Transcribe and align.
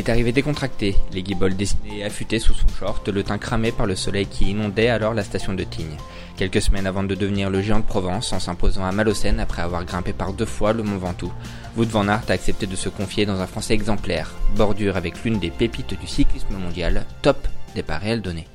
est 0.00 0.08
arrivé 0.08 0.32
décontracté, 0.32 0.96
les 1.12 1.22
guibolles 1.22 1.54
dessinées 1.54 1.98
et 1.98 2.04
affûtées 2.04 2.38
sous 2.38 2.54
son 2.54 2.68
short, 2.68 3.06
le 3.08 3.22
teint 3.22 3.38
cramé 3.38 3.70
par 3.70 3.86
le 3.86 3.94
soleil 3.94 4.26
qui 4.26 4.50
inondait 4.50 4.88
alors 4.88 5.14
la 5.14 5.22
station 5.22 5.52
de 5.52 5.62
Tignes. 5.62 5.96
Quelques 6.36 6.62
semaines 6.62 6.86
avant 6.86 7.02
de 7.02 7.14
devenir 7.14 7.50
le 7.50 7.60
géant 7.60 7.80
de 7.80 7.84
Provence 7.84 8.32
en 8.32 8.40
s'imposant 8.40 8.84
à 8.84 8.92
Malocène 8.92 9.40
après 9.40 9.60
avoir 9.62 9.84
grimpé 9.84 10.12
par 10.14 10.32
deux 10.32 10.46
fois 10.46 10.72
le 10.72 10.82
Mont 10.82 10.96
Ventoux, 10.96 11.32
Wout 11.76 11.84
van 11.84 12.08
Aert 12.08 12.22
a 12.28 12.32
accepté 12.32 12.66
de 12.66 12.76
se 12.76 12.88
confier 12.88 13.26
dans 13.26 13.40
un 13.40 13.46
français 13.46 13.74
exemplaire, 13.74 14.30
bordure 14.56 14.96
avec 14.96 15.22
l'une 15.22 15.38
des 15.38 15.50
pépites 15.50 15.98
du 16.00 16.06
cyclisme 16.06 16.54
mondial, 16.54 17.04
top 17.20 17.46
départ 17.74 18.00
réel 18.00 18.22
donné. 18.22 18.48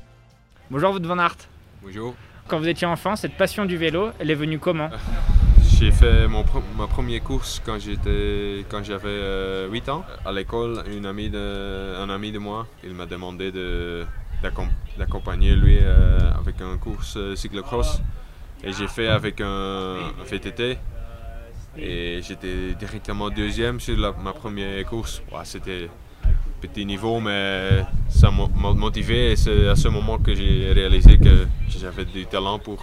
Bonjour 0.70 0.92
Wout 0.92 1.06
van 1.06 1.18
Aert. 1.18 1.36
Bonjour. 1.82 2.14
Quand 2.48 2.58
vous 2.58 2.68
étiez 2.68 2.86
enfant, 2.86 3.14
cette 3.14 3.36
passion 3.36 3.64
du 3.64 3.76
vélo, 3.76 4.10
elle 4.18 4.32
est 4.32 4.34
venue 4.34 4.58
comment? 4.58 4.90
J'ai 5.78 5.90
fait 5.90 6.26
mon 6.26 6.42
ma 6.78 6.86
première 6.86 7.22
course 7.22 7.60
quand 7.64 7.78
j'étais 7.78 8.64
quand 8.70 8.82
j'avais 8.82 9.08
euh, 9.08 9.68
8 9.68 9.88
ans. 9.90 10.04
À 10.24 10.32
l'école, 10.32 10.82
un 10.88 11.04
ami 11.04 11.28
de 12.32 12.38
moi, 12.38 12.66
il 12.82 12.94
m'a 12.94 13.04
demandé 13.04 13.52
de 13.52 14.06
d'accom- 14.42 14.70
d'accompagner 14.98 15.54
lui 15.54 15.78
euh, 15.80 16.18
avec 16.40 16.60
une 16.62 16.78
course 16.78 17.16
euh, 17.18 17.36
cyclocross. 17.36 18.00
Et 18.64 18.72
j'ai 18.72 18.88
fait 18.88 19.08
avec 19.08 19.40
un, 19.42 19.96
VTT. 20.24 20.78
Et 21.78 22.20
j'étais 22.22 22.74
directement 22.78 23.28
deuxième 23.28 23.78
sur 23.78 23.98
ma 24.18 24.32
première 24.32 24.82
course. 24.86 25.22
Ouais, 25.30 25.44
C'était 25.44 25.90
petit 26.62 26.86
niveau, 26.86 27.20
mais 27.20 27.84
ça 28.08 28.30
m'a 28.30 28.72
motivé. 28.72 29.32
Et 29.32 29.36
c'est 29.36 29.68
à 29.68 29.76
ce 29.76 29.88
moment 29.88 30.16
que 30.18 30.34
j'ai 30.34 30.72
réalisé 30.72 31.18
que 31.18 31.46
j'avais 31.68 32.06
du 32.06 32.24
talent 32.24 32.58
pour, 32.58 32.82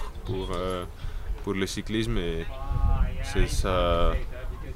euh, 0.56 0.84
le 1.56 1.66
cyclisme. 1.66 2.18
C'est 3.24 3.48
ça, 3.48 4.12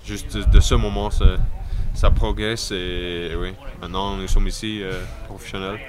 juste 0.06 0.38
de, 0.38 0.60
ce 0.60 0.76
moment, 0.76 1.10
ça, 1.12 1.38
ça 1.94 2.12
progresse. 2.12 2.72
Et, 2.72 3.32
oui, 3.40 3.54
maintenant 3.82 4.16
nous 4.18 4.28
sommes 4.28 4.48
ici 4.48 4.82
euh, 4.84 5.02
professionnels. 5.28 5.80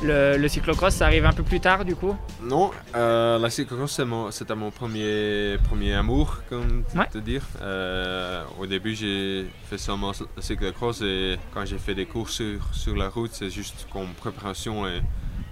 le, 0.00 0.36
le 0.36 0.48
cyclocross, 0.48 0.94
ça 0.94 1.06
arrive 1.06 1.24
un 1.26 1.32
peu 1.32 1.42
plus 1.42 1.58
tard 1.58 1.84
du 1.84 1.96
coup? 1.96 2.16
Non, 2.40 2.70
euh, 2.94 3.36
la 3.38 3.50
cyclocross, 3.50 3.92
c'est 3.92 4.04
mon- 4.04 4.30
c'était 4.30 4.54
mon 4.54 4.70
premier, 4.70 5.56
premier 5.68 5.92
amour, 5.94 6.38
comme 6.48 6.84
Ouais. 6.94 7.06
te 7.12 7.18
dire. 7.18 7.42
Euh, 7.60 8.44
au 8.60 8.66
début, 8.66 8.94
j'ai 8.94 9.46
fait 9.68 9.76
seulement 9.78 10.12
le 10.36 10.42
cyclocross 10.42 11.00
et 11.02 11.36
quand 11.52 11.64
j'ai 11.64 11.78
fait 11.78 11.94
des 11.96 12.06
courses 12.06 12.34
sur, 12.34 12.60
sur 12.72 12.94
la 12.94 13.08
route, 13.08 13.30
c'est 13.32 13.50
juste 13.50 13.88
comme 13.92 14.08
préparation 14.20 14.86
et 14.86 15.00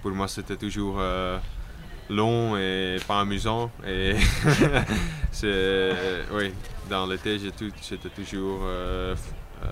pour 0.01 0.11
moi, 0.11 0.27
c'était 0.27 0.55
toujours 0.55 0.97
euh, 0.99 1.37
long 2.09 2.57
et 2.57 2.97
pas 3.07 3.19
amusant. 3.21 3.71
Et 3.85 4.15
c'est, 5.31 5.91
oui, 6.31 6.51
dans 6.89 7.05
l'été, 7.05 7.37
j'étais 7.39 8.09
toujours 8.09 8.61
euh, 8.63 9.15
euh, 9.63 9.67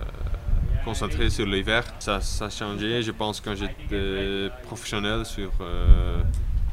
concentré 0.84 1.30
sur 1.30 1.46
l'hiver. 1.46 1.84
Ça, 2.00 2.22
ça 2.22 2.46
a 2.46 2.50
changé, 2.50 3.02
je 3.02 3.12
pense, 3.12 3.42
quand 3.42 3.56
j'étais 3.56 4.50
professionnel 4.64 5.26
sur 5.26 5.52
euh, 5.62 6.22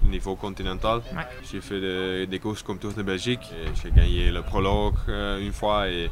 le 0.04 0.10
niveau 0.10 0.36
continental. 0.36 1.00
Ouais. 1.14 1.26
J'ai 1.50 1.60
fait 1.60 1.80
des, 1.80 2.26
des 2.26 2.38
courses 2.38 2.62
comme 2.62 2.78
Tour 2.78 2.92
de 2.92 3.02
Belgique. 3.02 3.52
J'ai 3.82 3.90
gagné 3.90 4.30
le 4.30 4.42
prologue 4.42 4.94
euh, 5.08 5.44
une 5.44 5.52
fois 5.52 5.88
et 5.88 6.10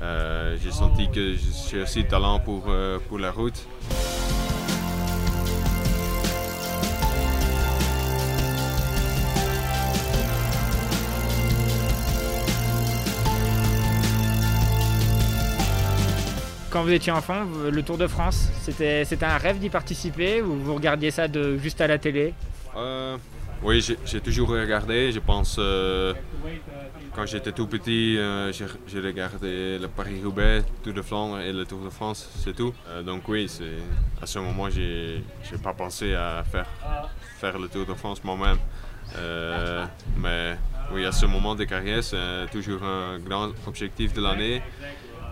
euh, 0.00 0.56
j'ai 0.62 0.70
senti 0.70 1.08
que 1.10 1.34
j'ai 1.70 1.82
aussi 1.82 2.02
le 2.02 2.08
talent 2.08 2.38
pour, 2.38 2.64
euh, 2.68 2.98
pour 3.08 3.18
la 3.18 3.32
route. 3.32 3.66
Quand 16.78 16.84
vous 16.84 16.92
étiez 16.92 17.10
enfant, 17.10 17.44
le 17.72 17.82
Tour 17.82 17.98
de 17.98 18.06
France, 18.06 18.50
c'était 18.62 19.04
un 19.24 19.36
rêve 19.36 19.58
d'y 19.58 19.68
participer 19.68 20.40
ou 20.42 20.54
vous 20.54 20.76
regardiez 20.76 21.10
ça 21.10 21.26
de, 21.26 21.58
juste 21.58 21.80
à 21.80 21.88
la 21.88 21.98
télé? 21.98 22.32
Euh, 22.76 23.16
oui, 23.64 23.84
j'ai- 24.04 24.20
toujours 24.20 24.50
regardé. 24.50 25.10
Je 25.10 25.18
pense 25.18 25.56
euh, 25.58 26.14
quand 27.16 27.26
j'étais 27.26 27.50
tout 27.50 27.66
petit, 27.66 28.16
euh, 28.16 28.52
j'ai 28.52 29.00
regardé 29.00 29.76
le 29.80 29.88
Paris-Roubaix, 29.88 30.62
Tour 30.84 30.92
de 30.92 31.02
Flandre 31.02 31.40
et 31.40 31.52
le 31.52 31.64
Tour 31.64 31.80
de 31.80 31.90
France, 31.90 32.30
c'est 32.44 32.54
tout. 32.54 32.72
Donc 33.04 33.26
oui, 33.26 33.50
à 34.22 34.26
ce 34.26 34.38
moment 34.38 34.70
j'ai 34.70 35.20
pas 35.60 35.74
pensé 35.74 36.14
à 36.14 36.44
faire 37.40 37.58
le 37.58 37.66
Tour 37.66 37.86
de 37.86 37.94
France 37.94 38.22
moi-même. 38.22 38.58
Mais 40.16 40.56
oui, 40.94 41.04
à 41.04 41.10
ce 41.10 41.26
moment 41.26 41.56
de 41.56 41.64
carrière, 41.64 42.04
c'est 42.04 42.46
toujours 42.52 42.84
un 42.84 43.18
grand 43.18 43.50
objectif 43.66 44.12
de 44.14 44.20
l'année. 44.22 44.62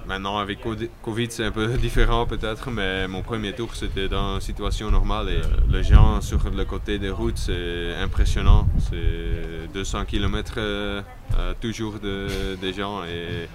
Maintenant, 0.07 0.39
avec 0.39 0.59
Covid, 1.03 1.27
c'est 1.31 1.45
un 1.45 1.51
peu 1.51 1.67
différent 1.87 2.27
peut-être, 2.27 2.71
mais 2.71 3.09
mon 3.09 3.23
premier 3.23 3.53
tour, 3.53 3.75
c'était 3.75 4.09
dans 4.09 4.37
une 4.37 4.41
situation 4.41 4.91
normale. 4.91 5.29
Et 5.31 5.33
euh, 5.37 5.43
les 5.71 5.83
gens 5.83 6.21
sur 6.21 6.39
le 6.51 6.65
côté 6.65 6.99
des 6.99 7.11
routes, 7.11 7.39
c'est 7.39 7.95
impressionnant. 7.97 8.69
C'est 8.79 9.73
200 9.75 10.05
km, 10.05 10.59
toujours 11.61 11.95
de- 11.99 12.55
des 12.61 12.73
gens 12.73 13.03
et 13.05 13.49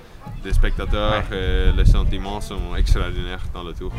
des 0.43 0.53
spectateurs. 0.53 1.23
Et 1.31 1.71
les 1.75 1.85
sentiments 1.85 2.41
sont 2.41 2.75
extraordinaires 2.77 3.43
dans 3.53 3.63
le 3.63 3.73
tour. 3.73 3.91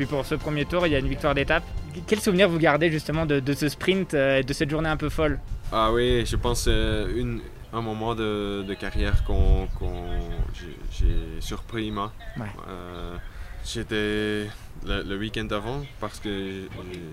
Puis 0.00 0.06
pour 0.06 0.24
ce 0.24 0.34
premier 0.34 0.64
tour, 0.64 0.86
il 0.86 0.92
y 0.94 0.96
a 0.96 0.98
une 0.98 1.08
victoire 1.08 1.34
d'étape. 1.34 1.62
Quel 2.06 2.20
souvenir 2.20 2.48
vous 2.48 2.58
gardez 2.58 2.90
justement 2.90 3.26
de, 3.26 3.38
de 3.38 3.52
ce 3.52 3.68
sprint 3.68 4.14
euh, 4.14 4.38
et 4.38 4.42
de 4.42 4.52
cette 4.54 4.70
journée 4.70 4.88
un 4.88 4.96
peu 4.96 5.10
folle? 5.10 5.38
Ah 5.70 5.92
oui, 5.92 6.24
je 6.24 6.36
pense 6.36 6.62
c'est 6.62 7.04
une- 7.14 7.42
un 7.74 7.82
moment 7.82 8.14
de, 8.14 8.64
de 8.66 8.74
carrière 8.74 9.22
qu'on 9.24 9.66
qu'on- 9.78 10.18
j'ai- 10.54 10.78
j'ai 10.90 11.40
surpris 11.40 11.90
moi. 11.90 12.12
Ouais. 12.38 12.46
Euh, 12.68 13.14
J'étais 13.62 14.48
le, 14.86 15.02
le 15.06 15.16
week-end 15.18 15.46
avant 15.50 15.82
parce 16.00 16.18
que 16.18 16.62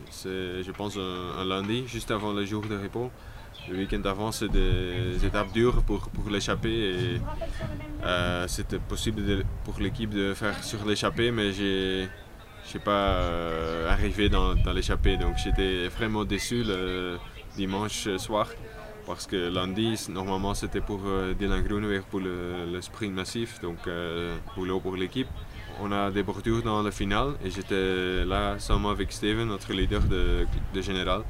c'est, 0.09 0.63
je 0.63 0.71
pense, 0.71 0.95
un, 0.95 1.41
un 1.41 1.45
lundi, 1.45 1.83
juste 1.87 2.09
avant 2.09 2.31
le 2.31 2.45
jour 2.45 2.63
de 2.65 2.77
repos. 2.77 3.11
Le 3.69 3.75
week-end 3.79 4.01
avant, 4.05 4.31
c'est 4.31 4.47
des 4.47 5.25
étapes 5.25 5.51
dures 5.51 5.83
pour, 5.83 6.07
pour 6.07 6.29
l'échappée 6.29 6.79
et 6.93 7.21
euh, 8.05 8.47
c'était 8.47 8.79
possible 8.79 9.25
de- 9.25 9.43
pour 9.65 9.77
l'équipe 9.81 10.09
de 10.11 10.33
faire 10.33 10.63
sur 10.63 10.85
l'échappée, 10.85 11.31
mais 11.31 11.51
j'ai 11.51 12.07
je 12.67 12.73
sais 12.73 12.79
pas 12.79 12.91
euh, 12.91 13.89
arrivé 13.89 14.27
dans, 14.27 14.53
l'échappée 14.75 15.15
donc 15.15 15.35
j'étais 15.37 15.87
vraiment 15.87 16.25
déçu 16.25 16.63
le 16.63 17.17
dimanche 17.55 18.09
soir 18.17 18.47
parce 19.05 19.25
que 19.25 19.49
lundi 19.49 19.95
normalement 20.09 20.53
c'était 20.53 20.81
pour 20.81 20.99
euh, 21.05 21.33
Dylan 21.33 21.61
Groeneweg 21.63 22.01
pour 22.01 22.19
le, 22.19 22.81
sprint 22.81 23.13
massif 23.13 23.61
donc 23.61 23.77
euh, 23.87 24.35
boulot 24.55 24.81
pour 24.81 24.97
l'équipe. 24.97 25.29
On 25.81 25.91
a 25.91 26.11
des 26.11 26.23
bordures 26.23 26.61
dans 26.63 26.81
le 26.81 26.91
final 26.91 27.35
et 27.45 27.49
j'étais 27.49 28.25
là 28.25 28.59
seulement 28.59 28.89
avec 28.89 29.11
Steven 29.13 29.47
notre 29.47 29.71
leader 29.71 30.01
de, 30.01 30.45
général. 30.81 31.21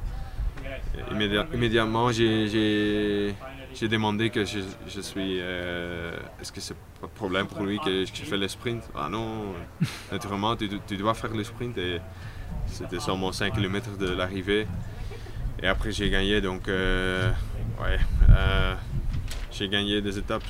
Immédiatement 1.52 2.10
j'ai- 2.10 3.34
j'ai 3.74 3.88
demandé 3.88 4.30
que 4.30 4.44
je, 4.44 5.00
suis. 5.00 5.38
euh, 5.40 6.16
Est-ce 6.40 6.52
que 6.52 6.60
c'est 6.60 6.76
pas 7.00 7.06
de 7.06 7.12
problème 7.12 7.46
pour 7.46 7.62
lui 7.62 7.78
que, 7.78 8.04
je 8.04 8.24
fais 8.24 8.36
le 8.36 8.48
sprint? 8.48 8.82
Ah 8.94 9.08
non, 9.08 9.54
naturellement, 10.10 10.56
tu, 10.56 10.96
dois 10.96 11.14
faire 11.14 11.34
le 11.34 11.44
sprint. 11.44 11.76
Et 11.78 12.00
c'était 12.66 13.00
seulement 13.00 13.32
5 13.32 13.54
km 13.54 13.96
de 13.96 14.10
l'arrivée. 14.10 14.66
Et 15.62 15.66
après, 15.66 15.92
j'ai 15.92 16.10
gagné. 16.10 16.40
Donc, 16.40 16.68
euh, 16.68 17.30
ouais, 17.80 17.98
euh, 18.30 18.74
j'ai 19.50 19.68
gagné 19.68 20.00
des 20.00 20.18
étapes 20.18 20.44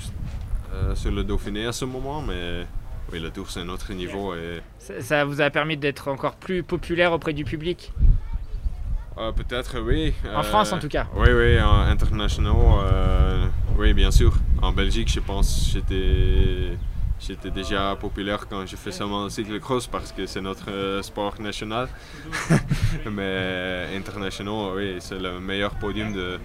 sur 0.94 1.10
le 1.10 1.24
Dauphiné 1.24 1.66
à 1.66 1.72
ce 1.72 1.84
moment. 1.84 2.22
Mais 2.22 2.66
oui, 3.12 3.20
le 3.20 3.30
tour 3.30 3.50
c'est 3.50 3.60
un 3.60 3.68
autre 3.68 3.92
niveau. 3.92 4.34
Et... 4.34 4.60
Ça 5.00 5.24
vous 5.24 5.40
a 5.40 5.50
permis 5.50 5.76
d'être 5.76 6.08
encore 6.08 6.36
plus 6.36 6.62
populaire 6.62 7.12
auprès 7.12 7.32
du 7.32 7.44
public? 7.44 7.92
Euh, 9.18 9.32
Peut-être, 9.32 9.80
oui. 9.80 10.14
En 10.34 10.42
France, 10.42 10.72
en 10.72 10.78
tout 10.78 10.88
cas. 10.88 11.06
Oui, 11.16 11.28
oui, 11.32 11.60
en 11.60 11.80
international, 11.80 12.54
euh, 12.56 13.44
oui, 13.76 13.92
bien 13.92 14.10
sûr. 14.10 14.32
En 14.62 14.72
Belgique, 14.72 15.10
je 15.12 15.20
pense 15.20 15.70
j'étais 15.72 16.76
j'étais 17.20 17.50
déjà 17.50 17.96
populaire 17.96 18.46
quand 18.48 18.64
je 18.64 18.76
fais 18.76 18.92
seulement 18.92 19.24
le 19.24 19.30
cyclocross 19.30 19.88
parce 19.88 20.12
que 20.12 20.24
c'est 20.26 20.40
notre 20.40 20.70
euh, 20.70 21.02
sport 21.02 21.34
national. 21.40 21.88
Mais 23.10 23.88
international, 23.96 24.72
oui, 24.76 24.96
c'est 25.00 25.18
le 25.18 25.40
meilleur 25.40 25.74
podium 25.74 26.12
de, 26.12 26.38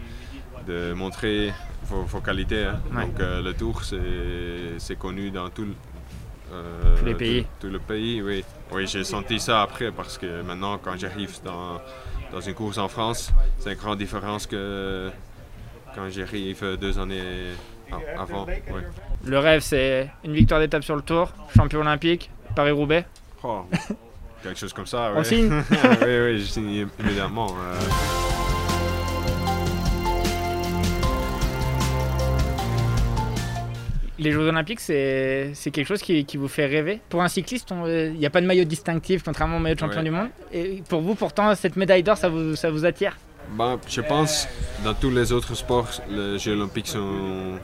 de 0.68 0.94
montrer 0.94 1.54
vos, 1.84 2.04
vos 2.04 2.22
qualités. 2.22 2.66
hein. 2.66 2.82
Ouais. 2.96 3.06
Donc 3.06 3.20
euh, 3.20 3.42
le 3.44 3.54
tour, 3.54 3.82
c'est 3.84 4.96
connu 4.98 5.30
dans 5.30 5.50
tout 5.50 5.66
le, 5.66 5.76
euh, 6.54 6.98
Tous 6.98 7.06
les 7.06 7.14
pays. 7.16 7.44
Tout, 7.60 7.68
tout 7.68 7.74
le 7.74 7.80
pays, 7.80 8.22
oui. 8.24 8.44
Oui, 8.72 8.88
j'ai 8.88 9.04
senti 9.04 9.40
ça 9.40 9.62
après 9.62 9.92
parce 9.92 10.18
que 10.18 10.42
maintenant, 10.42 10.80
quand 10.80 10.98
j'arrive 10.98 11.38
dans, 11.44 11.80
dans 12.34 12.42
une 12.42 12.54
course 12.56 12.78
en 12.80 12.88
France, 12.88 13.32
c'est 13.60 13.72
une 13.74 13.78
grande 13.78 14.00
différence 14.00 14.48
que 14.48 15.10
quand 15.96 16.10
j'arrive 16.10 16.78
deux 16.82 16.98
années 16.98 17.54
avant. 18.18 18.46
ouais. 18.46 18.64
Le 19.26 19.40
rêve, 19.40 19.62
c'est 19.62 20.10
une 20.24 20.34
victoire 20.34 20.60
d'étape 20.60 20.84
sur 20.84 20.96
le 20.96 21.04
tour, 21.04 21.32
champion 21.56 21.82
olympique, 21.82 22.32
Paris-Roubaix. 22.56 23.06
Oh, 23.44 23.66
quelque 24.42 24.60
chose 24.60 24.74
comme 24.74 24.88
ça, 24.88 25.12
On 25.16 25.24
signe 25.24 25.50
oui, 25.72 25.78
oui, 26.02 26.40
je 26.40 26.46
signe 26.46 26.88
immédiatement. 27.00 27.50
euh. 27.52 28.23
Les 34.20 34.32
Jeux 34.32 34.48
Olympiques, 34.48 34.80
c'est 34.80 35.52
quelque 35.72 35.88
chose 35.88 36.02
qui, 36.02 36.24
qui 36.26 36.38
vous 36.38 36.48
fait 36.48 36.66
rêver. 36.68 37.02
Pour 37.10 37.24
un 37.24 37.28
cycliste, 37.28 37.72
euh, 37.72 38.12
il 38.14 38.20
n'y 38.20 38.26
a 38.26 38.30
pas 38.30 38.42
de 38.42 38.46
maillot 38.46 38.64
distinctif, 38.64 39.24
contrairement 39.24 39.58
au 39.58 39.60
maillot 39.60 39.76
de 39.76 39.80
champion 39.80 39.98
Ouais. 39.98 40.04
du 40.04 40.12
monde. 40.12 40.28
Et 40.54 40.84
pour 40.88 41.02
vous, 41.02 41.16
pourtant, 41.16 41.54
cette 41.56 41.76
médaille 41.76 42.04
d'or, 42.04 42.18
ça 42.18 42.30
vous, 42.30 42.56
ça 42.56 42.70
vous 42.70 42.86
attire? 42.86 43.18
Ben, 43.58 43.80
je 43.90 44.02
pense 44.02 44.48
dans 44.84 44.94
tous 44.94 45.10
les 45.10 45.32
autres 45.32 45.56
sports, 45.56 45.90
les 46.10 46.38
Jeux 46.40 46.54
olympiques 46.54 46.88
sont 46.88 47.58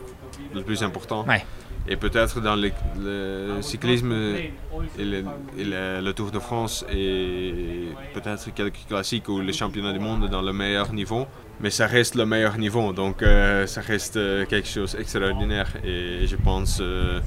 le 0.54 0.62
plus 0.64 0.84
important. 0.84 1.26
Ouais. 1.28 1.46
Et 1.88 1.96
peut-être 1.96 2.40
dans 2.42 2.56
le, 2.56 2.72
le 3.00 3.62
cyclisme 3.62 4.12
et, 4.12 4.54
le, 5.00 5.24
et 5.58 5.64
le- 5.64 6.02
le 6.02 6.14
Tour 6.14 6.30
de 6.30 6.38
France 6.40 6.86
et 6.92 7.88
peut-être 8.14 8.54
quelques 8.54 8.86
classiques 8.88 9.28
ou 9.30 9.40
les 9.40 9.54
championnats 9.54 9.94
du 9.94 10.00
monde 10.00 10.28
dans 10.30 10.42
le 10.42 10.54
meilleur 10.54 10.92
niveau. 10.94 11.26
Mais 11.62 11.70
ça 11.72 11.88
reste 11.88 12.16
le 12.16 12.26
meilleur 12.26 12.58
niveau, 12.58 12.94
donc 12.94 13.22
euh, 13.22 13.66
ça 13.68 13.82
reste 13.82 14.18
euh, 14.18 14.46
quelque 14.46 14.68
chose 14.68 14.96
d'extraordinaire. 14.96 15.68
Et 15.84 16.26
je 16.28 16.36
pense 16.38 16.80
euh, 16.82 17.20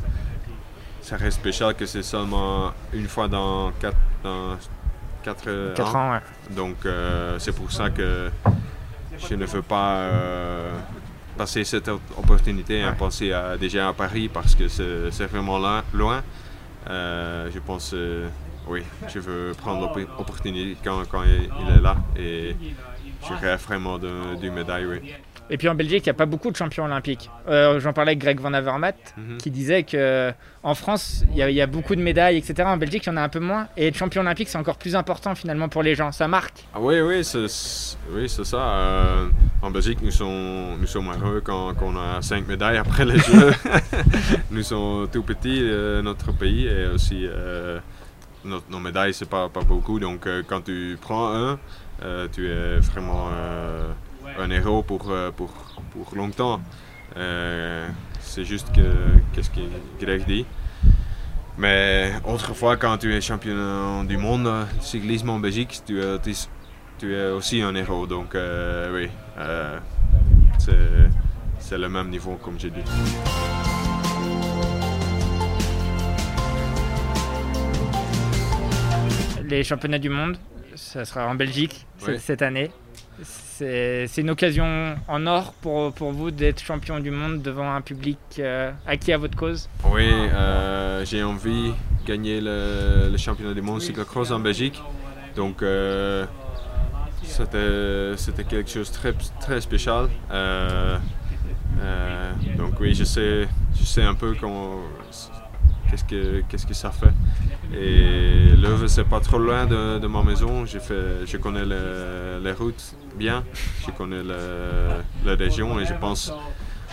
ça 1.00 1.16
reste 1.16 1.38
spécial 1.40 1.74
que 1.74 1.84
c'est 1.86 2.02
seulement 2.02 2.72
une 2.94 3.08
fois 3.08 3.28
dans 3.28 3.72
quatre, 3.80 3.96
dans 4.22 4.56
quatre, 5.24 5.74
4 5.74 5.96
ans. 5.96 5.98
ans, 5.98 6.12
ouais. 6.12 6.54
Donc 6.54 6.76
euh, 6.86 7.38
c'est 7.38 7.54
pour 7.54 7.70
ça 7.72 7.90
que 7.90 8.30
je 9.18 9.34
ne 9.34 9.44
veux 9.44 9.62
pas 9.62 9.96
passer 11.36 11.64
cette 11.64 11.88
op- 11.88 12.00
opportunité 12.18 12.80
et 12.80 12.84
Ouais. 12.86 12.94
penser 12.94 13.32
à, 13.32 13.56
déjà 13.56 13.88
à 13.88 13.92
Paris 13.92 14.28
parce 14.28 14.54
que 14.54 14.68
c'est 14.68 15.26
vraiment 15.26 15.58
loin. 15.58 15.82
loin. 15.92 16.22
Euh, 16.90 17.48
je 17.54 17.58
pense, 17.60 17.92
euh, 17.94 18.28
oui, 18.66 18.82
je 19.08 19.18
veux 19.20 19.52
prendre 19.56 19.92
l'opportunité 19.96 20.76
quand, 20.84 21.02
quand 21.10 21.22
il 21.22 21.48
il 21.60 21.76
est 21.76 21.80
là 21.80 21.96
et 22.16 22.56
je 23.28 23.34
rêve 23.34 23.60
vraiment 23.62 23.98
d'une 23.98 24.52
médaille, 24.52 24.86
oui. 24.86 24.98
Et 25.50 25.58
puis 25.58 25.68
en 25.68 25.74
Belgique, 25.74 26.04
il 26.06 26.08
n'y 26.08 26.12
a 26.12 26.14
pas 26.14 26.24
beaucoup 26.26 26.50
de 26.50 26.56
champions 26.56 26.84
olympiques. 26.84 27.28
Euh, 27.48 27.78
J'en 27.80 27.92
parlais 27.92 28.10
avec 28.12 28.20
Greg 28.20 28.40
Van 28.40 28.52
Avermaet, 28.54 28.94
Mhm. 29.18 29.36
qui 29.38 29.50
disait 29.50 29.82
que 29.82 30.32
en 30.62 30.74
France, 30.74 31.24
il 31.30 31.36
y, 31.36 31.42
a- 31.42 31.50
il 31.50 31.56
y 31.56 31.60
a 31.60 31.66
beaucoup 31.66 31.94
de 31.96 32.00
médailles, 32.00 32.38
etc. 32.38 32.62
En 32.66 32.76
Belgique, 32.78 33.04
il 33.04 33.10
y 33.10 33.12
en 33.12 33.16
a 33.18 33.22
un 33.22 33.28
peu 33.28 33.40
moins. 33.40 33.68
Et 33.76 33.88
être 33.88 33.96
champion 33.96 34.22
olympique, 34.22 34.48
c'est 34.48 34.56
encore 34.58 34.78
plus 34.78 34.96
important 34.96 35.34
finalement 35.34 35.68
pour 35.68 35.82
les 35.82 35.94
gens. 35.94 36.10
Ça 36.12 36.26
marque. 36.28 36.64
Ah 36.74 36.78
oui, 36.80 37.00
oui, 37.00 37.22
c'est 37.24 37.46
oui, 38.10 38.28
ça. 38.28 38.56
Euh, 38.56 39.26
en 39.60 39.70
Belgique, 39.70 39.98
nous 40.02 40.10
sommes, 40.10 40.78
nous 40.80 40.86
sommes 40.86 41.08
heureux 41.22 41.42
quand, 41.44 41.74
quand 41.74 41.86
on 41.86 41.96
a 41.96 42.22
cinq 42.22 42.46
médailles 42.48 42.78
après 42.78 43.04
les 43.04 43.18
Jeux. 43.18 43.52
nous 44.50 44.62
sommes 44.62 45.08
tout 45.12 45.22
petits, 45.22 45.60
euh, 45.62 46.00
notre 46.02 46.32
pays, 46.32 46.66
et 46.66 46.86
aussi 46.86 47.26
euh, 47.26 47.78
nos 48.44 48.78
médailles, 48.80 49.12
c'est 49.14 49.28
pas, 49.28 49.48
pas 49.48 49.62
beaucoup. 49.62 49.98
Donc, 50.00 50.26
euh, 50.26 50.42
quand 50.46 50.62
tu 50.62 50.96
prends 51.00 51.32
un, 51.34 51.58
euh, 52.04 52.26
tu 52.32 52.48
es 52.48 52.78
vraiment 52.78 53.28
euh, 53.32 53.88
un 54.38 54.50
héros 54.50 54.82
pour, 54.82 55.10
euh, 55.10 55.30
pour, 55.30 55.50
pour 55.92 56.14
longtemps. 56.16 56.60
Euh, 57.16 57.88
c'est 58.20 58.44
juste 58.44 58.72
que 58.74 58.80
qu'est-ce 59.32 59.50
que 59.50 59.60
Greg 60.00 60.24
dit. 60.26 60.46
Mais 61.58 62.12
autrefois, 62.24 62.76
quand 62.76 62.96
tu 62.98 63.14
es 63.14 63.20
champion 63.20 64.04
du 64.04 64.16
monde 64.16 64.46
euh, 64.46 64.64
de 64.64 64.82
cyclisme 64.82 65.28
en 65.30 65.38
Belgique, 65.38 65.82
tu 65.86 66.00
es, 66.00 66.18
tu 66.20 66.30
es- 66.30 66.48
tu 66.98 67.14
es 67.14 67.26
aussi 67.30 67.60
un 67.62 67.74
héros. 67.74 68.06
Donc 68.06 68.34
euh, 68.34 68.90
oui, 68.94 69.10
euh, 69.38 69.78
c'est- 70.58 71.10
c'est 71.58 71.78
le 71.78 71.88
même 71.88 72.08
niveau 72.08 72.36
comme 72.42 72.58
j'ai 72.58 72.70
dit. 72.70 72.80
Les 79.44 79.64
championnats 79.64 79.98
du 79.98 80.08
monde, 80.08 80.36
ça 80.74 81.04
sera 81.04 81.26
en 81.28 81.34
Belgique 81.34 81.86
Oui. 82.06 82.14
cette 82.18 82.42
année. 82.42 82.70
C'est 83.22 84.08
une 84.18 84.30
occasion 84.30 84.96
en 85.06 85.26
or 85.26 85.52
pour, 85.60 85.92
pour 85.92 86.12
vous 86.12 86.30
d'être 86.30 86.60
champion 86.62 86.98
du 86.98 87.10
monde 87.10 87.42
devant 87.42 87.72
un 87.72 87.80
public 87.80 88.18
euh, 88.38 88.72
acquis 88.86 89.12
à 89.12 89.18
votre 89.18 89.36
cause. 89.36 89.68
Oui, 89.84 90.08
euh, 90.10 91.04
j'ai 91.04 91.22
envie 91.22 91.70
de 91.70 92.06
gagner 92.06 92.40
le, 92.40 93.08
le 93.10 93.16
championnat 93.18 93.54
du 93.54 93.62
monde 93.62 93.80
cyclocross 93.80 94.30
en 94.32 94.40
Belgique. 94.40 94.82
Donc 95.36 95.62
euh, 95.62 96.26
c'était 97.24 98.44
quelque 98.44 98.70
chose 98.70 98.90
de 98.90 98.96
très, 98.96 99.12
très 99.40 99.60
spécial. 99.60 100.08
Donc 102.56 102.80
oui, 102.80 102.94
je 102.94 103.04
sais, 103.04 103.46
je 103.78 103.84
sais 103.84 104.02
un 104.02 104.14
peu 104.14 104.34
qu'est-ce 105.90 106.04
que, 106.04 106.42
qu'est-ce 106.48 106.66
que 106.66 106.74
ça 106.74 106.90
fait. 106.90 107.12
Et 107.74 108.54
Leuven, 108.56 108.88
c'est 108.88 109.04
pas 109.04 109.20
trop 109.20 109.38
loin 109.38 109.66
de, 109.66 109.98
de 109.98 110.06
ma 110.06 110.22
maison. 110.22 110.66
Fait, 110.66 111.24
je 111.26 111.36
connais 111.38 111.64
le- 111.64 112.40
les 112.42 112.52
routes 112.52 112.94
bien, 113.16 113.44
je 113.86 113.90
connais 113.92 114.22
la 114.22 115.34
région 115.34 115.78
et 115.80 115.86
je 115.86 115.94
pense 115.94 116.32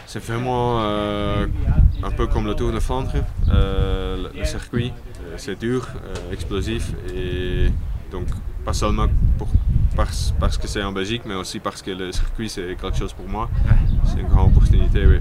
c'est 0.10 0.24
vraiment 0.24 0.81
euh, 0.81 1.45
un 2.01 2.10
peu 2.10 2.25
comme 2.25 2.48
le 2.48 2.56
Tour 2.56 2.71
de 2.71 2.80
Flandre, 2.80 3.12
euh, 3.54 4.27
le, 4.36 4.44
circuit. 4.44 4.92
Euh, 5.21 5.36
c'est 5.38 5.60
dur, 5.60 5.88
explosif 6.33 6.94
et 7.16 7.68
donc 8.11 8.26
pas 8.66 8.73
seulement 8.73 9.06
parce, 9.95 10.33
parce 10.40 10.57
que 10.57 10.68
c'est 10.68 10.81
en 10.81 10.92
Belgique, 10.92 11.21
mais 11.28 11.35
aussi 11.35 11.59
parce 11.59 11.83
que 11.83 11.92
le 11.92 12.11
circuit 12.11 12.49
c'est 12.49 12.76
quelque 12.76 12.97
chose 12.97 13.14
pour 13.14 13.30
moi. 13.30 13.52
C'est 14.04 14.19
une 14.19 14.28
grande 14.28 14.49
opportunité, 14.49 15.06
oui. 15.06 15.19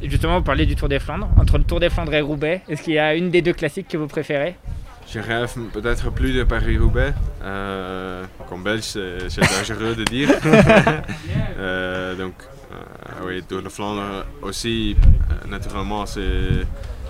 Justement, 0.00 0.38
vous 0.38 0.44
parlez 0.44 0.64
du 0.64 0.76
Tour 0.76 0.88
des 0.88 1.00
Flandres. 1.00 1.28
Entre 1.36 1.58
le 1.58 1.64
Tour 1.64 1.80
des 1.80 1.90
Flandres 1.90 2.14
et 2.14 2.20
Roubaix, 2.20 2.62
est-ce 2.68 2.82
qu'il 2.82 2.94
y 2.94 3.00
a 3.00 3.16
une 3.16 3.30
des 3.30 3.42
deux 3.42 3.52
classiques 3.52 3.88
que 3.88 3.98
vous 3.98 4.06
préférez? 4.06 4.54
Je 5.12 5.18
rêve 5.18 5.52
peut-être 5.72 6.12
plus 6.12 6.32
de 6.32 6.44
Paris-Roubaix. 6.44 7.12
Euh, 7.42 8.24
comme 8.48 8.62
belge, 8.62 8.84
c'est 8.84 9.40
dangereux 9.40 9.96
de 9.96 10.04
dire. 10.04 10.30
Euh, 11.58 12.14
donc, 12.14 12.32
euh, 12.72 13.26
oui, 13.26 13.42
Tour 13.42 13.60
de 13.60 13.68
Flandre 13.68 14.24
aussi, 14.40 14.96
naturellement, 15.46 16.06
c'est 16.06 16.64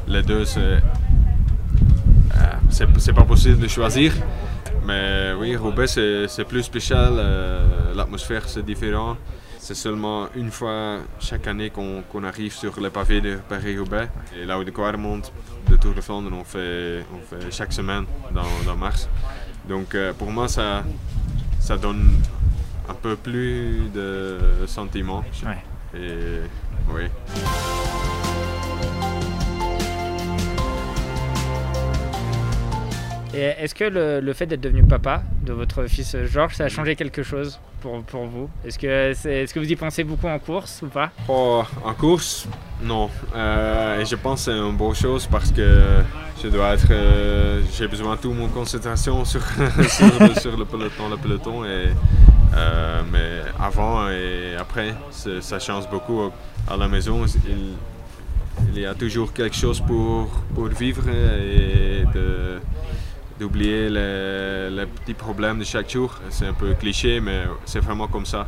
les 0.09 0.23
deux, 0.23 0.45
c'est 0.45 0.83
pas 3.15 3.23
possible 3.23 3.61
de 3.61 3.69
choisir. 3.69 4.13
Mais 4.85 5.33
oui, 5.39 5.55
Roubaix, 5.55 5.87
c'est 5.87 6.45
plus 6.49 6.65
spécial. 6.65 7.13
L'atmosphère, 7.95 8.49
c'est 8.49 8.65
différent. 8.65 9.17
C'est 9.71 9.77
seulement 9.77 10.27
une 10.35 10.51
fois 10.51 10.99
chaque 11.21 11.47
année 11.47 11.71
qu'on 11.71 12.25
arrive 12.25 12.53
sur 12.53 12.81
les 12.81 12.91
pavés 12.91 13.21
de 13.21 13.37
Paris-Roubaix. 13.49 14.09
Et 14.37 14.45
là 14.45 14.59
où 14.59 14.65
de 14.65 14.73
Quaremont, 14.73 15.23
de 15.69 15.77
Tour 15.77 15.95
de 15.95 16.01
Flandre, 16.01 16.29
on 16.33 16.43
fait, 16.43 17.05
on 17.15 17.21
fait 17.21 17.53
chaque 17.53 17.73
semaine 17.73 18.05
dans, 18.33 18.43
dans 18.67 18.75
mars. 18.77 19.09
Donc 19.69 19.95
euh, 19.95 20.13
pour 20.13 20.33
moi, 20.33 20.49
ça, 20.49 20.83
ça 21.61 21.77
donne 21.77 22.17
un 22.89 22.95
peu 22.95 23.15
plus 23.15 23.89
de 23.95 24.39
sentiments. 24.67 25.25
Ouais. 25.47 25.63
Et 25.95 26.41
oui. 26.93 27.03
Est-ce 33.33 33.77
que 33.77 33.85
le, 33.85 34.19
le 34.19 34.33
fait 34.33 34.47
d'être 34.47 34.61
devenu 34.61 34.83
papa 34.83 35.23
de 35.47 35.53
votre 35.53 35.87
fils 35.87 36.17
Georges, 36.25 36.57
ça 36.57 36.65
a 36.65 36.69
changé 36.69 36.97
quelque 36.97 37.23
chose? 37.23 37.61
Pour, 37.81 38.03
pour 38.03 38.25
vous 38.27 38.49
Est-ce 38.65 38.79
que, 38.79 38.87
est-ce 38.87 39.53
que 39.55 39.59
vous 39.61 39.71
y 39.71 39.77
pensez 39.77 40.05
beaucoup 40.05 40.29
en 40.29 40.39
course 40.39 40.83
ou 40.83 40.87
pas? 40.89 41.11
Oh, 41.29 41.63
en 41.85 41.95
course, 41.95 42.47
non. 42.83 43.11
Euh, 43.35 44.05
je 44.05 44.17
pense 44.17 44.45
que 44.47 44.53
c'est 44.53 44.59
une 44.59 44.77
bonne 44.77 44.95
chose 44.95 45.27
parce 45.27 45.51
que 45.51 46.03
je 46.43 46.49
dois 46.49 46.75
être. 46.75 46.87
euh, 46.91 47.61
j'ai 47.77 47.89
besoin 47.89 48.17
de 48.17 48.21
toute 48.21 48.35
mon 48.37 48.49
concentration 48.49 49.25
sur, 49.33 49.41
sur, 49.43 50.57
le, 50.57 50.65
peloton, 50.65 51.09
le 51.09 51.17
peloton. 51.17 51.65
Et, 51.65 51.89
euh, 52.55 53.03
mais 53.13 53.43
avant 53.59 54.09
et 54.11 54.57
après, 54.59 54.95
ça 55.41 55.59
change 55.59 55.89
beaucoup. 55.89 56.31
À 56.69 56.77
la 56.77 56.89
maison, 56.89 57.25
il- 57.27 57.77
y 58.81 58.87
a 58.87 58.95
toujours 58.95 59.33
quelque 59.33 59.57
chose 59.57 59.81
pour, 59.81 60.29
pour 60.55 60.67
vivre 60.69 61.03
d'oublier 63.41 63.89
les, 63.89 64.71
les, 64.71 64.87
petits 64.87 65.15
problèmes 65.15 65.59
de 65.59 65.65
chaque 65.65 65.91
jour. 65.91 66.15
C'est 66.29 66.47
un 66.47 66.53
peu 66.53 66.75
cliché, 66.75 67.21
mais 67.21 67.45
c'est 67.65 67.81
vraiment 67.81 68.07
comme 68.07 68.27
ça. 68.27 68.47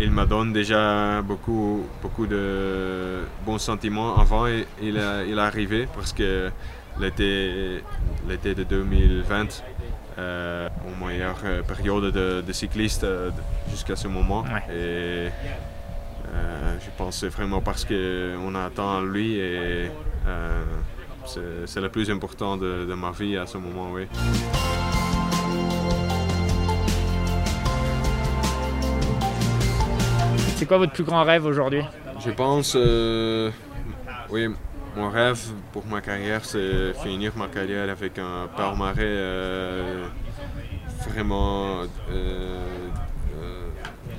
Il 0.00 0.12
m'a 0.12 0.26
donné 0.26 0.52
déjà 0.52 1.20
beaucoup, 1.22 1.84
beaucoup 2.00 2.26
de 2.26 3.24
bons 3.44 3.58
sentiments 3.58 4.16
avant 4.16 4.46
il, 4.46 4.96
est, 4.96 5.28
il 5.28 5.38
arrivé 5.38 5.88
parce 5.92 6.12
que 6.12 6.50
l'été, 7.00 7.82
l'été 8.28 8.54
de 8.54 8.62
2020, 8.62 9.62
euh, 10.18 10.68
mon 10.84 11.06
meilleure 11.06 11.40
euh, 11.44 11.62
période 11.62 12.12
de, 12.12 12.42
de 12.46 12.52
cycliste 12.52 13.02
euh, 13.04 13.30
jusqu'à 13.70 13.96
ce 13.96 14.06
moment. 14.06 14.44
Et 14.72 15.28
je 16.80 16.90
pense 16.96 17.24
vraiment 17.24 17.60
parce 17.60 17.84
qu'on 17.84 18.54
attend 18.54 19.00
lui 19.00 19.36
et 19.38 19.90
c'est 21.66 21.80
le 21.80 21.88
plus 21.88 22.10
important 22.10 22.56
de, 22.56 22.84
de, 22.86 22.94
ma 22.94 23.10
vie 23.10 23.36
à 23.36 23.46
ce 23.46 23.58
moment, 23.58 23.90
oui. 23.92 24.06
C'est 30.56 30.66
quoi 30.66 30.78
votre 30.78 30.92
plus 30.92 31.04
grand 31.04 31.24
rêve 31.24 31.44
aujourd'hui? 31.44 31.82
Je 32.24 32.30
pense, 32.30 32.76
oui, 34.30 34.48
mon 34.98 35.10
rêve 35.10 35.38
pour 35.72 35.86
ma 35.86 36.00
carrière, 36.00 36.44
c'est 36.44 36.92
finir 36.94 37.32
ma 37.36 37.46
carrière 37.46 37.88
avec 37.88 38.18
un 38.18 38.48
palmarès 38.56 38.98
euh, 38.98 40.06
vraiment 41.08 41.82
euh, 41.82 41.86
euh, 42.10 43.68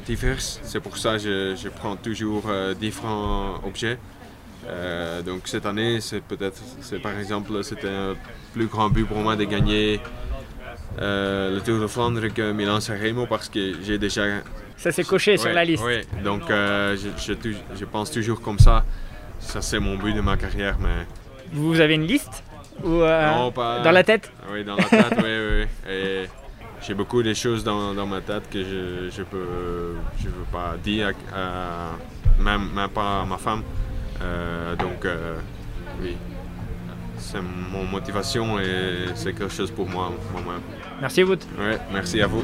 divers. 0.06 0.40
C'est 0.40 0.80
pour 0.80 0.98
ça 0.98 1.18
que 1.18 1.56
je, 1.56 1.70
prends 1.70 1.96
toujours 1.96 2.44
différents 2.80 3.56
objets. 3.66 3.98
Donc 5.26 5.42
cette 5.48 5.66
année, 5.66 6.00
c'est 6.02 6.22
peut-être, 6.22 6.62
c'est 6.82 7.00
par 7.00 7.18
exemple, 7.18 7.64
c'était 7.64 7.90
un 7.90 8.16
plus 8.54 8.68
grand 8.68 8.90
but 8.90 9.06
pour 9.06 9.18
moi 9.18 9.36
de 9.36 9.46
gagner 9.46 10.00
le 11.00 11.60
Tour 11.60 11.80
de 11.80 11.88
Flandre 11.88 12.28
que 12.34 12.52
Milan-San 12.52 12.98
parce 13.28 13.50
que 13.50 13.76
j'ai 13.84 13.98
déjà... 13.98 14.24
Ça 14.78 14.92
s'est 14.92 15.04
coché 15.04 15.38
sur 15.38 15.52
la 15.52 15.66
liste. 15.66 15.84
Oui, 15.86 16.02
donc 16.24 16.44
je, 16.48 17.34
je 17.76 17.86
pense 17.86 18.12
toujours 18.12 18.42
comme 18.42 18.60
ça. 18.60 18.84
Ça, 19.40 19.62
c'est 19.62 19.80
mon 19.80 19.96
but 19.96 20.14
de 20.14 20.22
ma 20.22 20.38
carrière, 20.38 20.78
mais... 20.80 21.08
Vous 21.52 21.80
avez 21.80 21.96
une 21.96 22.06
liste 22.06 22.44
ou, 22.84 23.02
euh, 23.02 23.32
Non, 23.32 23.52
pas... 23.52 23.80
Dans 23.80 23.92
la 23.92 24.04
tête? 24.04 24.32
Oui, 24.52 24.64
dans 24.64 24.76
la 24.76 24.84
tête, 24.84 25.14
oui, 25.18 25.24
oui. 25.24 25.92
Et 25.92 26.26
j'ai 26.82 26.94
beaucoup 26.94 27.24
de 27.24 27.34
choses 27.34 27.64
dans, 27.64 27.94
dans, 27.94 28.06
ma 28.06 28.22
tête 28.22 28.50
que 28.50 28.64
je 28.64 29.10
je 29.12 29.24
peux 29.24 29.96
je 30.18 30.28
veux 30.28 30.48
pas 30.52 30.76
dire 30.82 31.12
même, 32.40 32.70
même 32.74 32.90
pas 32.90 33.22
à 33.22 33.26
ma 33.26 33.38
femme 33.38 33.64
euh, 33.64 33.89
donc 34.78 35.06
euh, 35.06 35.36
oui. 36.02 36.18
C'est 37.18 37.42
mon 37.42 37.84
motivation 37.84 38.60
et 38.60 39.08
c'est 39.16 39.34
quelque 39.34 39.54
chose 39.54 39.72
pour 39.72 39.88
moi 39.88 40.12
moi-même 40.32 40.62
merci 41.02 41.22
vous. 41.24 41.34
Ouais 41.34 41.78
merci 41.92 42.22
à 42.22 42.28
vous 42.28 42.44